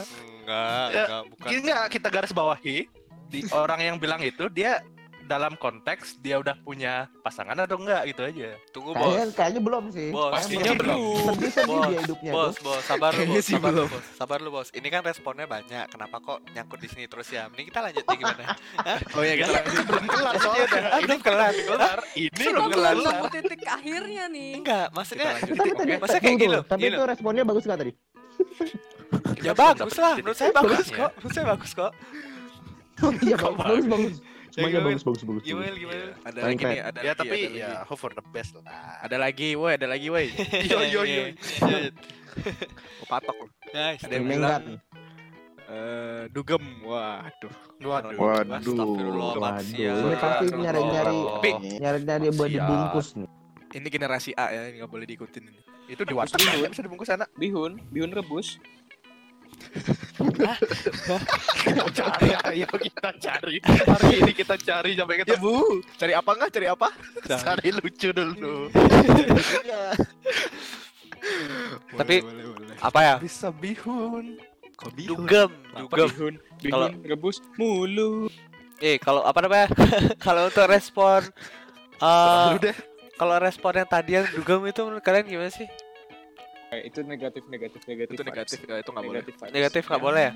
[0.47, 1.47] enggak, Ya, enggak bukan.
[1.51, 2.77] Gini nggak kita garis bawahi
[3.29, 4.79] di orang yang bilang itu dia
[5.29, 8.57] dalam konteks dia udah punya pasangan atau enggak gitu aja.
[8.73, 9.05] Tunggu, Bos.
[9.05, 10.07] Kayaknya, kayaknya belum sih.
[10.09, 10.97] Bos, Pastinya ini belum.
[11.29, 14.49] Sedih-sedih Bos, dia hidupnya Bos, bos, sabar lu, bos, sih sabar lu, bos, sabar lu,
[14.49, 14.67] bos.
[14.73, 15.85] Ini kan responnya banyak.
[15.87, 17.45] Kenapa kok nyangkut di sini terus ya?
[17.47, 18.43] Mending kita lanjut ya gimana?
[19.13, 19.83] Oh ya kita lanjut.
[19.85, 20.65] belum kelar Iya, soalnya.
[20.65, 20.81] udah.
[20.99, 21.53] Belum kelar.
[21.53, 21.99] kelar.
[22.09, 22.95] Ini Ini Kita belum kelar.
[23.29, 24.51] titik akhirnya nih.
[24.57, 25.29] Enggak, maksudnya
[25.99, 27.93] Masa kayak gini loh, tapi itu responnya bagus nggak tadi?
[29.39, 30.15] ya bagus lah.
[30.17, 31.11] Menurut saya bagus kok.
[31.17, 31.91] Menurut saya bagus kok.
[32.99, 34.17] Oh iya bagus, bagus, bagus.
[34.49, 35.43] Semuanya bagus, bagus, bagus.
[35.43, 36.03] Gimana, gimana?
[36.21, 37.87] Ada Paling lagi nih, ada Ya lagi, tapi ada ya lagi.
[37.87, 38.63] hope for the best lah.
[38.99, 40.25] Ada lagi, woi, ada lagi, woi.
[40.71, 41.23] Yo yo yo.
[43.01, 43.37] Oh, patok.
[43.69, 44.01] Nice.
[44.01, 44.63] Ada yang bilang
[45.69, 46.63] eh dugem.
[46.81, 47.53] Waduh.
[47.77, 48.17] Waduh.
[48.17, 48.73] Waduh.
[49.69, 52.57] Ini pasti nyari-nyari Tapi nyari-nyari buat Siap.
[52.57, 53.29] dibungkus nih.
[53.69, 55.61] Ini generasi A ya, ini nggak boleh diikutin ini.
[55.85, 57.29] Itu di warteg bisa dibungkus anak.
[57.37, 58.57] Bihun, bihun rebus.
[61.91, 66.49] Cari ayo kita cari hari ini kita cari sampai ketemu Cari apa nggak?
[66.51, 66.87] Cari apa?
[67.25, 68.67] cari lucu dulu
[71.91, 72.75] Tapi, boleh, boleh, boleh.
[72.79, 73.15] apa ya?
[73.19, 74.39] bisa bihun
[74.73, 75.17] Kok bihun?
[75.19, 76.07] Dugem, dugem.
[76.07, 76.33] bihun?
[76.63, 78.31] Kalau- Bihun rebus mulu.
[78.79, 79.67] Eh, kalau apa namanya?
[80.25, 81.19] kalau untuk respon
[81.99, 82.75] eh deh
[83.13, 85.67] kalau respon yang tadi yang dugem itu menurut kalian gimana sih?
[86.69, 88.13] Eh, itu negatif, negatif, negatif.
[88.13, 89.17] Itu negatif, ya, itu nggak boleh.
[89.17, 89.53] Negatif vibes.
[89.53, 90.33] Negatif nggak boleh ya?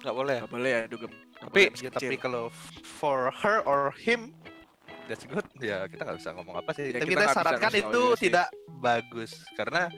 [0.00, 0.40] Nggak boleh ya?
[0.40, 1.12] Nggak boleh ya dugem.
[1.34, 2.22] Tapi- boleh, ya, tapi kecil.
[2.22, 2.44] kalau
[2.82, 4.32] for her or him
[5.04, 8.02] that's good ya kita nggak bisa ngomong apa sih Ya, tapi kita kita sarankan itu
[8.16, 8.22] sih.
[8.24, 8.48] tidak
[8.80, 9.92] bagus karena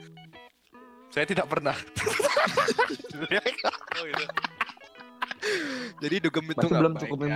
[1.07, 1.71] saya tidak pernah
[3.97, 4.25] Oh, itu.
[5.97, 7.29] Jadi dugem itu nggak belum baik cukup ya.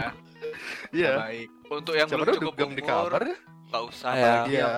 [0.91, 1.11] Iya.
[1.11, 1.47] Nggak baik.
[1.71, 3.23] Untuk yang Siapa belum cukup dugem di umur, kamar
[3.71, 4.19] nggak usah ya.
[4.19, 4.71] Apalagi Iya.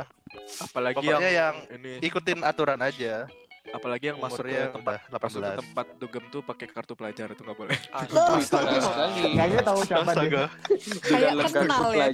[0.61, 3.13] Apalagi Pokoknya yang, yang ini ikutin aturan aja
[3.73, 7.41] apalagi yang masuk ke tempat masuk ke 18 tempat dugem tuh pakai kartu pelajar itu
[7.41, 7.77] nggak boleh.
[7.89, 8.77] Astaga.
[9.17, 10.13] Kayaknya tahu siapa dia.
[10.13, 10.43] astaga
[11.01, 12.05] Kayak kenal ya.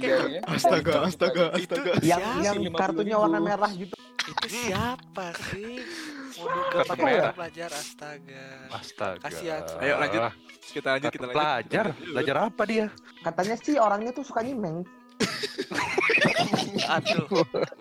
[0.48, 1.92] Astaga, astaga, astaga.
[2.00, 3.22] Yang yang kartunya 50.000?
[3.22, 3.94] warna merah gitu.
[4.20, 5.84] Itu siapa sih?
[6.40, 7.32] Mau Kartu merah.
[7.36, 8.44] pelajar astaga.
[8.72, 9.62] astaga Kasihan.
[9.84, 10.22] Ayo lanjut.
[10.70, 11.36] Kita lanjut, kita lanjut.
[11.36, 12.86] pelajar belajar apa dia
[13.26, 14.80] Katanya sih orangnya tuh suka nyimeng.
[16.96, 17.26] Aduh,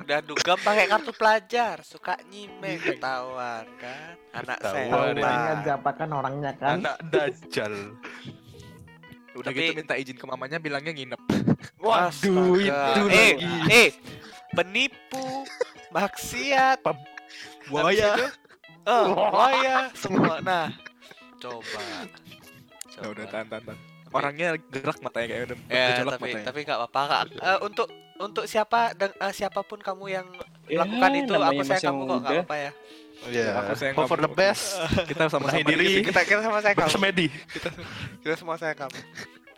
[0.06, 4.14] udah dugem pakai kartu pelajar, suka nyimeng ketahuan kan?
[4.34, 4.92] Anak ini.
[4.94, 5.58] Orangnya setan.
[5.66, 6.74] siapa kan orangnya kan.
[6.80, 7.74] anak dajjal
[9.38, 11.22] Udah Tapi- gitu minta izin ke mamanya bilangnya nginep.
[11.86, 13.90] waduh itu eh, lagi eh,
[14.52, 15.48] penipu,
[15.94, 16.84] maksiat,
[17.70, 18.18] Buaya.
[18.90, 20.42] Oh, buaya semua.
[20.42, 20.74] Nah,
[21.38, 21.84] coba.
[22.98, 23.89] Ya udah tahan tahan tahan.
[24.10, 26.46] Orangnya gerak matanya kayak udah Ya, tapi matanya.
[26.46, 27.02] tapi nggak apa-apa.
[27.30, 30.28] Eh, untuk untuk siapa dan eh, siapa pun kamu yang
[30.66, 32.72] Ya, melakukan itu, aku sayang kamu kok nggak apa-apa ya.
[33.28, 34.78] ya Aku sayang hope for the best
[35.10, 35.86] kita sama-sama diri.
[36.00, 36.04] dikit.
[36.10, 36.86] Kita kita sama saya kamu.
[36.86, 37.28] bersemedi
[38.20, 38.98] Kita semua saya kamu.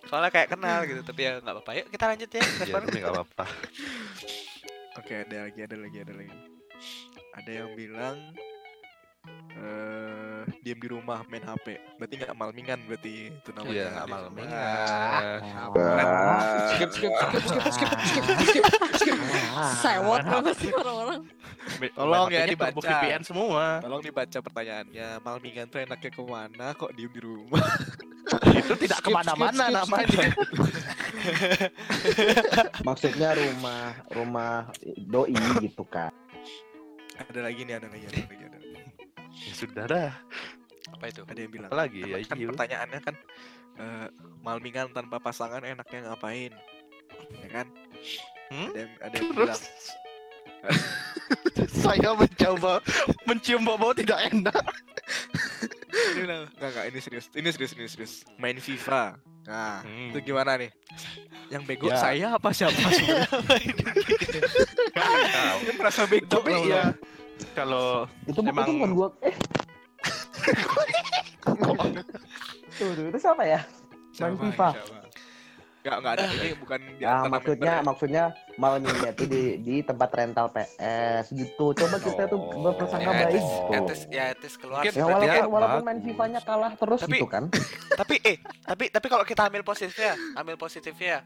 [0.03, 1.71] Soalnya kayak kenal gitu, tapi ya nggak apa-apa.
[1.73, 2.39] Yuk kita lanjut ya.
[2.39, 2.81] ya Respon.
[2.81, 3.45] tapi nggak apa-apa
[4.93, 6.35] Oke, ada lagi, ada lagi, ada lagi.
[7.33, 8.15] Ada yang bilang
[9.53, 10.20] eh
[10.61, 11.67] diam di rumah main HP.
[11.97, 13.73] Berarti nggak malmingan berarti itu namanya.
[13.73, 14.31] iya nggak malam
[16.71, 18.65] Skip, skip, skip, skip, skip, skip, skip,
[18.97, 19.15] skip.
[19.81, 21.21] Sewot banget sih orang-orang.
[21.93, 22.81] Tolong ya dibaca.
[22.81, 25.07] VPN semua Tolong dibaca pertanyaannya.
[25.21, 26.67] Malmingan tuh enaknya ke mana?
[26.73, 27.65] Kok diem di rumah?
[28.59, 30.33] itu tidak ke mana-mana namanya.
[32.87, 34.53] Maksudnya rumah rumah
[35.09, 36.13] doi gitu kan.
[37.21, 38.40] Ada lagi nih, ada lagi, ada lagi, ada lagi.
[39.41, 40.11] Ya sudah dah.
[40.91, 41.21] Apa itu?
[41.23, 41.69] Ada yang bilang.
[41.69, 42.17] Apa lagi ya?
[42.21, 42.47] kan Yu?
[42.49, 43.15] pertanyaannya kan
[43.77, 44.07] eh,
[44.39, 46.53] malmingan tanpa pasangan enaknya ngapain?
[47.41, 47.67] Ya kan?
[48.49, 48.69] Hmm?
[48.69, 49.61] Ada yang, ada yang Terus bilang
[51.81, 52.73] saya mencoba
[53.25, 54.61] mencium bau tidak enak.
[56.11, 57.25] enggak enggak ini serius.
[57.33, 58.13] Ini serius, ini serius.
[58.37, 59.17] Main FIFA.
[59.41, 60.13] Nah, Hmm.
[60.13, 60.69] itu gimana nih?
[61.49, 61.97] Yang bego Ya.
[61.97, 63.73] saya apa siapa sebenarnya?
[65.59, 66.45] Dia merasa bego.
[66.63, 66.93] Ya
[67.51, 69.09] kalau Itu bukan Emang- itu bukan gua.
[69.21, 69.35] Eh.
[72.71, 73.59] tuh, tuh, itu siapa ya?
[74.17, 74.69] Main FIFA.
[75.81, 76.23] Enggak, enggak ada.
[76.29, 78.23] Ini bukan di Ya antara maksudnya member maksudnya
[78.53, 81.73] malamnya tuh di di tempat rental PS gitu.
[81.73, 82.61] Coba kita tuh Oh.
[82.61, 83.33] berprasangka Ya, baik.
[83.33, 83.73] etis, tuh.
[83.73, 84.25] etis, ya
[84.55, 84.81] keluar.
[84.83, 85.99] Mungkin Ya walaupun kan walaupun main.
[86.03, 87.43] FIFA-nya kalah terus Tapi- gitu kan.
[87.99, 91.17] tapi eh tapi tapi kalau kita ambil positifnya ambil positifnya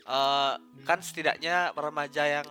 [0.00, 2.46] eh kan setidaknya remaja yang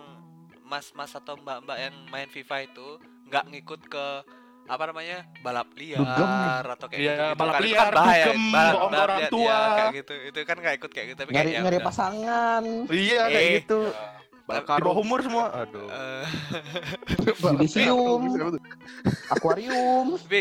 [0.62, 2.88] mas-mas atau mbak-mbak yang main FIFA itu
[3.34, 4.06] nggak ngikut ke
[4.64, 7.60] apa namanya balap liar atau kayak Iya, gitu, balap kan.
[7.60, 9.44] Liar, kan bahaya dugem, balap, balap orang liar, tua.
[9.44, 11.86] ya, kayak gitu itu kan nggak ikut kayak gitu tapi Nyari kayak ya nyari udah.
[11.86, 12.62] pasangan.
[12.88, 13.54] Iya kayak Eh.
[13.58, 13.80] gitu.
[14.44, 15.46] Balap Di bawah umur semua.
[15.58, 15.88] Aduh.
[17.42, 18.22] Yudisium,
[19.28, 20.06] akuarium.
[20.20, 20.40] tapi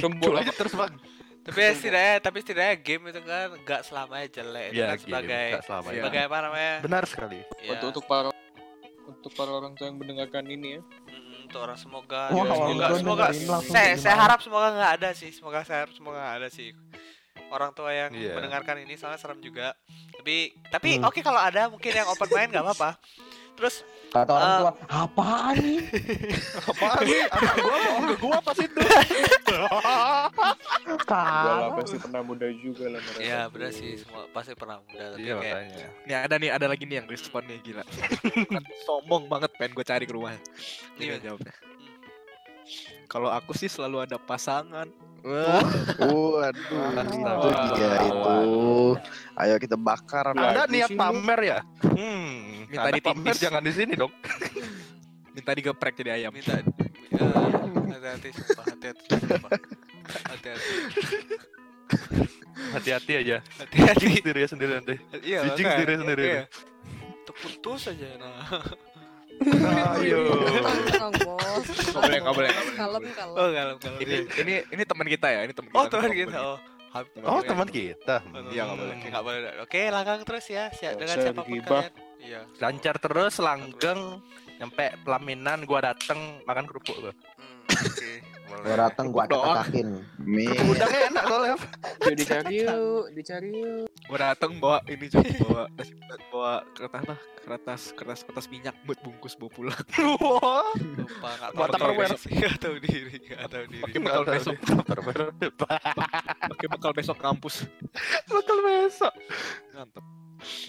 [0.00, 0.92] Coba aja terus bang.
[1.40, 5.46] tapi ya setidaknya tapi setidaknya game itu kan nggak selamanya jelek itu Iya, kan sebagai
[5.62, 5.96] selamanya.
[5.98, 7.38] sebagai apa namanya Benar sekali.
[7.58, 8.28] ya, Untuk untuk para
[9.06, 10.80] untuk para orang tua yang mendengarkan ini ya.
[10.80, 12.54] mm, untuk orang semoga Wah, ya,
[12.92, 16.48] semoga semoga saya saya harap semoga nggak ada sih semoga saya harap semoga nggak ada
[16.48, 16.68] sih
[17.48, 18.36] orang tua yang Iya.
[18.36, 19.72] mendengarkan ini soalnya serem juga
[20.12, 21.08] tapi tapi Hmm.
[21.08, 23.00] oke kalau ada mungkin yang open mind nggak apa-apa
[23.56, 24.58] terus Kata orang Eh.
[24.58, 25.80] tua, apaan nih?
[26.72, 27.28] Apaan nih?
[27.28, 28.80] Anak gua bohong ke gua pas itu.
[31.04, 31.76] Kalah.
[31.76, 33.20] pasti pernah muda juga lah mereka.
[33.20, 35.88] ya benar sih semua pasti pernah muda tapi Iya kayak makanya.
[36.06, 37.84] Nih ada nih, ada lagi nih yang respon nih gila.
[38.48, 40.40] Kan sombong banget pengen gue cari ke rumahnya.
[40.96, 41.16] Ini Iya.
[41.20, 41.54] jawabnya.
[43.08, 44.88] Kalau aku sih selalu ada pasangan.
[45.18, 45.66] Wah,
[45.98, 47.68] Waduh, itu Wah.
[47.74, 48.38] dia itu.
[49.34, 51.58] Ayo kita bakar Anda Lagi niat pamer ya?
[51.82, 52.68] Hmm.
[52.70, 53.16] Minta ditipis.
[53.16, 54.12] pamer jangan di sini dong.
[55.34, 56.30] minta digeprek jadi ayam.
[56.30, 56.64] minta eh,
[57.90, 59.50] hati-hati sumpah hati-hati sumpah.
[60.08, 60.72] Hati-hati
[62.68, 63.36] Hati-hati aja.
[63.56, 64.94] hati-hati sendiri ya sendiri nanti.
[65.22, 65.72] iya Jijik makanya.
[65.74, 66.24] sendiri sendiri.
[66.24, 66.42] Iya.
[67.24, 68.36] terputus aja nah
[69.94, 70.34] Ayo.
[70.90, 71.66] Tenang, bos.
[71.94, 72.50] Boleh, nggak boleh.
[72.74, 73.36] Kalem, kalem.
[73.38, 75.78] oh kalem kalem Ini ini ini teman kita ya, ini teman kita.
[75.78, 76.58] oh teman Nggak kita oh
[77.22, 77.46] Oh oke.
[77.46, 78.16] teman kita.
[78.50, 78.94] Iya, nggak boleh.
[78.96, 79.40] Oke, nggak boleh.
[79.62, 80.72] Oke, langgang terus ya.
[80.72, 81.84] Siap dengan digibah.
[81.84, 81.92] kalian.
[82.18, 82.40] Iya.
[82.58, 84.00] Lancar terus, langgeng,
[84.58, 87.12] nyampe pelaminan gua dateng makan kerupuk gua.
[87.12, 88.10] Hmm, Oke.
[88.48, 89.86] Gua dateng gua acak-acakin.
[90.68, 91.54] Udangnya enak soalnya.
[92.08, 93.86] Yuk dicari yuk, dicari yuk.
[94.08, 95.62] Gua dateng bawa ini cuy, bawa
[96.32, 97.16] bawa kertas apa?
[97.44, 99.82] Kertas kertas kertas minyak buat bungkus bawa pulang.
[100.24, 100.72] Wah.
[100.76, 102.16] Lupa nggak tahu Tupperware.
[102.16, 102.34] diri.
[102.38, 103.16] Nggak tahu diri.
[103.28, 103.82] Nggak tahu diri.
[103.84, 105.24] Pakai bekal besok, Tupperware.
[106.48, 107.54] pakai bekal besok kampus.
[108.28, 109.12] Bekal besok.
[109.76, 110.04] Mantap.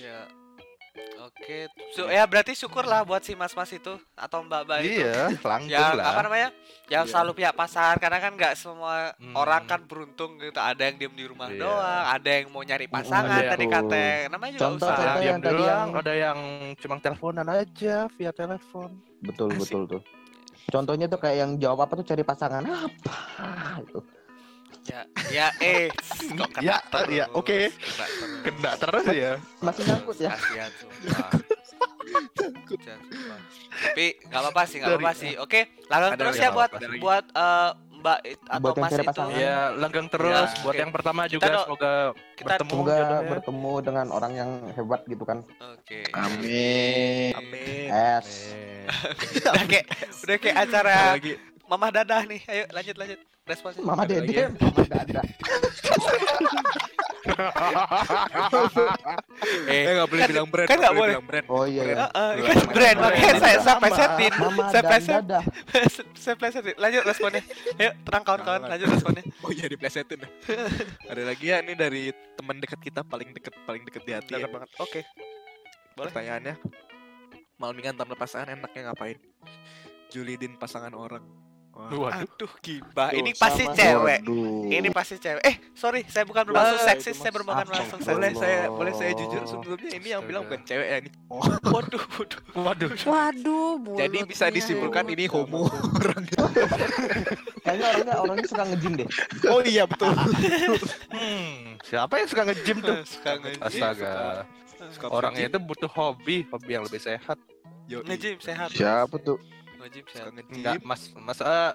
[0.02, 0.26] Ya.
[1.20, 1.70] Oke.
[1.92, 5.02] So, ya berarti syukurlah buat si mas-mas itu atau mbak-mbak itu.
[5.02, 6.06] Iya, langgeng Yang lah.
[6.10, 6.50] apa namanya?
[6.86, 7.12] Yang Iya.
[7.12, 9.34] selalu punya pasangan karena kan nggak semua Hmm.
[9.34, 10.58] orang kan beruntung gitu.
[10.58, 11.60] Ada yang diem di rumah Iya.
[11.60, 14.04] doang, ada yang mau nyari pasangan Ada yang- tadi kata.
[14.28, 14.96] Namanya juga Contoh, usaha.
[14.96, 15.06] contoh.
[15.06, 16.38] Ada yang yang tadi doang, yang- ada yang
[16.76, 18.90] cuma teleponan aja via telepon.
[19.20, 19.60] Betul Asik.
[19.62, 20.02] betul tuh.
[20.70, 23.16] Contohnya tuh kayak yang jawab apa tuh cari pasangan apa
[23.82, 24.00] itu.
[24.90, 25.94] Ya, ya eh
[26.40, 27.58] kok kena Ya, terus, ya, oke.
[27.70, 28.42] kena terus.
[28.42, 29.32] Kena terus ya.
[29.62, 30.30] Masih nyangkut ya.
[30.34, 31.30] Kasihan sumpah.
[33.70, 35.32] Tapi nggak apa-apa sih, nggak apa-apa sih.
[35.38, 39.24] Oke, langgang Ada terus lagi, ya nggak buat buat eh, Mbak atau Buat Mas itu.
[39.36, 40.80] Ya, langgeng terus Ya, buat oke.
[40.80, 41.94] yang pertama juga do- semoga
[42.34, 43.30] kita bertemu Semoga jodohnya.
[43.30, 45.38] bertemu dengan orang yang hebat gitu kan.
[45.70, 46.00] Oke.
[46.16, 47.36] Amin.
[47.36, 47.88] Amin.
[47.92, 48.56] Es.
[49.38, 49.86] udah kayak
[50.18, 50.96] udah kayak acara.
[51.68, 52.42] Mamah Dadah nih.
[52.48, 53.20] Ayo lanjut lanjut.
[53.50, 53.82] Responsnya.
[53.82, 54.48] Mama Ada Dede, ya?
[54.54, 55.22] Mama Dada.
[59.70, 60.68] Eh, Eh nggak boleh kan- bilang brand.
[60.68, 61.14] kan nggak boleh.
[61.16, 61.46] bilang brand.
[61.50, 61.96] Oh iya ya.
[62.06, 62.46] Heeh, Brand.
[62.46, 64.34] kan brand makanya saya saya plesetin.
[64.34, 65.14] Saya dan pleset.
[65.16, 65.40] Dada.
[66.24, 66.76] saya plesetin.
[66.78, 67.42] Lanjut responnya.
[67.76, 69.24] Ayo, tenang kawan-kawan, lanjut responnya.
[69.46, 70.20] Oh iya diplesetin.
[71.08, 72.04] Ada lagi ya ini dari
[72.36, 74.32] teman dekat kita paling deket paling deket di hati.
[74.32, 74.38] ya.
[74.40, 74.70] Dekat banget.
[74.78, 75.02] Oke.
[75.96, 76.12] Boleh.
[76.12, 76.56] Pertanyaannya,
[77.58, 79.18] malmingan tanpa pasangan enaknya ngapain?
[80.10, 81.49] Julidin pasangan orang.
[81.80, 82.12] Waduh.
[82.12, 83.10] Aduh, gibah.
[83.16, 83.76] Ini pasti sama.
[83.80, 84.20] cewek.
[84.28, 84.68] Waduh.
[84.68, 85.44] Ini pasti cewek.
[85.48, 88.16] Eh, sorry, saya bukan bermaksud seksis, saya bermaksud langsung boleh.
[88.20, 88.44] Boleh seksis.
[88.44, 91.10] saya boleh saya jujur sebelumnya ini yang bilang bukan cewek ya ini.
[91.32, 92.40] Waduh, waduh.
[92.60, 92.90] Waduh.
[93.08, 96.44] Waduh, Jadi bisa disimpulkan ini homo orangnya.
[97.64, 99.08] Kayaknya orangnya orangnya suka nge-gym deh.
[99.48, 100.12] Oh iya betul.
[101.10, 102.96] Hmm, siapa yang suka nge-gym tuh?
[103.04, 103.64] Suka nge-gym.
[103.66, 104.46] Astaga.
[104.94, 107.38] Suka Orangnya itu butuh hobi, hobi yang lebih sehat.
[107.90, 108.70] Yo, Nge-gym sehat.
[108.72, 109.42] Siapa tuh?
[109.80, 110.34] Nge-gym suka sehat.
[110.34, 110.56] nge-gym.
[110.56, 111.72] Enggak, Mas, Mas eh,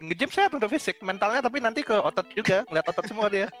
[0.00, 3.50] nge-gym sehat untuk fisik, mentalnya tapi nanti ke otot juga, ngeliat otot semua dia.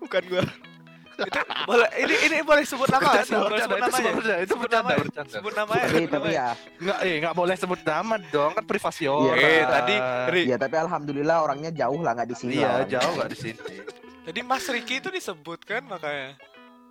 [0.00, 0.44] Bukan gua.
[1.62, 3.04] Boleh ini ini boleh sebut nama?
[3.04, 4.12] Boleh Bercanda, sebut itu namanya.
[4.12, 5.02] bercanda, itu Sebut bercanda, namanya.
[5.04, 5.30] bercanda.
[5.30, 5.52] Sebut.
[5.52, 6.48] Tapi sebut tapi ya,
[6.80, 9.36] Enggak, eh enggak boleh sebut nama dong, kan privasi Iya, orang.
[9.38, 9.94] Eh, tadi
[10.32, 12.52] Ri, ya tapi alhamdulillah orangnya jauh lah nggak di sini.
[12.58, 13.60] Iya, jauh enggak di sini.
[14.22, 16.34] tadi Mas Riki itu disebutkan makanya.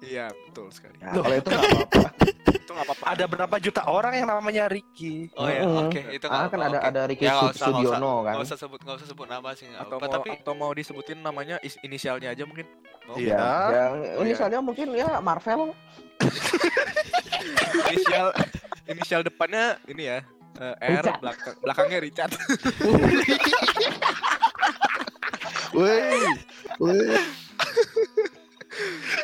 [0.01, 0.97] Iya, betul sekali.
[0.97, 2.09] Nah, kalau itu nggak apa-apa.
[2.61, 3.05] Itu enggak apa-apa.
[3.07, 5.29] Ada berapa juta orang yang namanya Ricky?
[5.33, 6.87] Oh ya, oke, itu Ah kan ada oke.
[6.89, 7.67] ada Ricky Ya, usah, nggak usah.
[7.67, 8.33] Sudiono kan.
[8.33, 10.03] Nggak usah sebut, nggak usah sebut nama sih Atau apa.
[10.03, 12.65] mau Tapi atau mau disebutin namanya is- inisialnya aja mungkin.
[13.13, 13.35] Iya.
[13.35, 14.23] Ya, yang Oh, iya.
[14.25, 15.73] inisialnya mungkin ya Marvel.
[17.87, 18.27] Inisial
[18.85, 20.19] inisial depannya ini ya.
[20.53, 21.19] eh, R Richard.
[21.19, 22.31] belakang belakangnya Richard.
[25.71, 26.19] Woi.
[26.77, 27.15] Woi.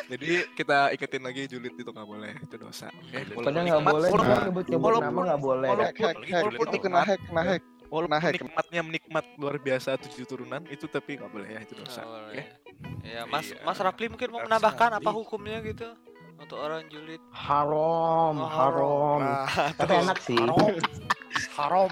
[0.08, 2.88] Jadi kita ingetin lagi julid itu nggak boleh, itu dosa.
[2.88, 4.08] Oke, Pokoknya nggak boleh.
[4.08, 5.68] Walaupun- Nyebut-nyebut nama nggak boleh.
[5.68, 7.62] Walaupun Itu kena hack, kena hack.
[7.88, 8.34] Walaupun Nah, hack.
[8.36, 12.00] nikmatnya menikmat luar biasa tujuh turunan itu tapi nggak boleh ya itu dosa.
[12.00, 12.36] Nggak boleh.
[12.36, 12.42] Oke.
[13.02, 15.88] Ya, Mas Iya, Mas Rapli mungkin mau menambahkan apa hukumnya gitu
[16.36, 17.20] untuk orang julid.
[17.32, 19.18] Haram, Oh, haram.
[19.20, 20.36] Nah, Tapi enak sih.
[21.52, 21.90] Haram.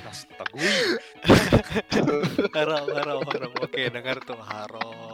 [0.00, 0.74] Astagui.
[2.56, 3.50] haram, haram, haram.
[3.58, 5.09] Oke, dengar tuh haram.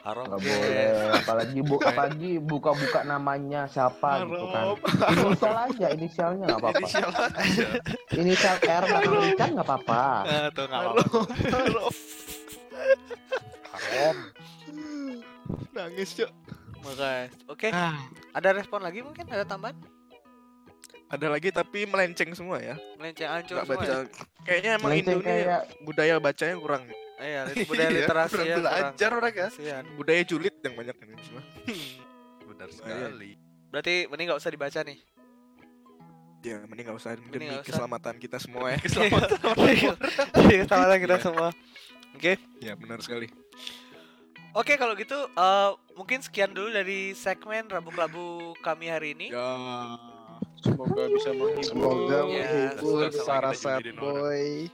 [0.00, 0.24] Haram.
[0.26, 0.48] Nggak oke.
[0.48, 0.86] boleh.
[1.14, 4.64] Apalagi bu, apalagi buka-buka namanya siapa gitu kan.
[5.12, 6.78] Inisial aja, inisialnya nggak apa-apa.
[6.80, 7.66] Inisial aja.
[8.14, 10.02] Inisial R belakang Richard nggak apa-apa.
[10.24, 11.18] Nah, tuh nggak apa-apa.
[13.70, 14.16] Haram.
[15.70, 16.30] Nangis cok.
[16.80, 17.26] Makanya.
[17.46, 18.00] Oke, Ah,
[18.32, 19.28] ada respon lagi mungkin?
[19.28, 19.76] Ada tambahan?
[21.10, 22.78] ada lagi tapi melenceng semua ya.
[22.94, 23.90] Melenceng ancur Nggak semua baca.
[23.90, 23.98] ya?
[24.46, 26.82] Kayaknya emang Melenceng Indo kayak budaya bacanya kurang.
[27.20, 28.56] Iya, budaya Iya, literasi kurang ya.
[28.58, 29.44] belajar mereka.
[29.46, 29.84] Kasihan.
[29.92, 31.42] Budaya julid yang banyak ini semua.
[32.50, 33.30] Benar sekali.
[33.68, 34.98] Berarti mending nggak usah dibaca nih.
[36.40, 37.68] Ya, mending nggak usah Mending demi nggak usah.
[37.68, 38.78] keselamatan kita semua ya.
[38.84, 39.28] Keselamatan
[40.32, 41.22] Keselamatan kita Iya.
[41.22, 41.48] semua.
[42.10, 42.32] Oke.
[42.58, 43.28] ya, benar sekali.
[44.50, 48.26] Oke, kalau gitu eh, mungkin sekian dulu dari segmen Rabu Kelabu
[48.58, 49.28] kami hari ini.
[49.28, 49.52] Ya.
[50.58, 52.42] Semoga bisa menghibur Semoga Ya,
[52.74, 54.68] menghibur para kita sad boy.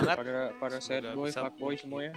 [0.00, 0.16] Banget.
[0.16, 2.12] para para sad boy, fuck boy semua ya.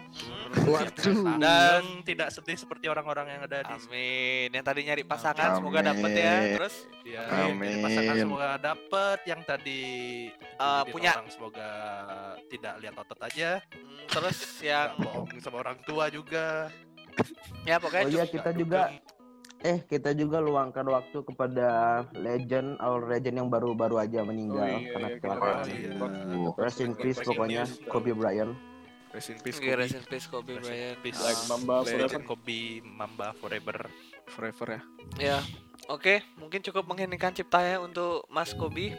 [0.62, 1.38] Waduh.
[1.38, 4.48] Dan tidak sedih seperti orang-orang yang ada di Amin.
[4.52, 6.36] Yang tadi nyari pasangan semoga dapet ya.
[6.56, 7.82] Terus Ya, Amin.
[7.82, 9.82] pasangan semoga dapet yang tadi
[10.32, 11.12] Eh, dijulitin punya.
[11.12, 11.70] orang semoga
[12.48, 16.70] tidak lihat otot aja, mm, terus yang bohong sama orang tua juga.
[17.62, 18.88] ya pokoknya Oh iya kita juga
[19.62, 21.67] eh kita juga luangkan waktu kepada
[22.13, 25.65] legend our legend yang baru-baru aja meninggal Oh iya, karena iya, kecelakaan.
[25.69, 26.50] iya.
[26.58, 27.63] Rest in peace pokoknya.
[27.86, 28.54] Kobe Bryant.
[29.12, 29.76] Rest in peace, Kobe.
[29.76, 30.97] rest in peace Kobe Rest in Bryant.
[31.04, 31.19] peace.
[31.19, 31.91] Like Mamba Legend.
[32.10, 32.19] forever.
[32.26, 33.78] Kobe Mamba forever.
[34.28, 34.82] forever ya.
[35.19, 35.38] Ya,
[35.86, 38.95] oke, mungkin cukup mengheningkan ciptanya untuk Mas Kobi.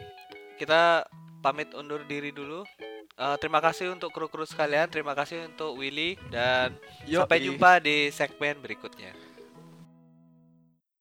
[0.55, 1.03] Kita
[1.41, 2.61] pamit undur diri dulu.
[3.13, 6.73] Eh, terima kasih untuk kru-kru sekalian, terima kasih untuk Willy dan
[7.03, 7.25] Yoi.
[7.25, 9.32] sampai jumpa di segmen berikutnya.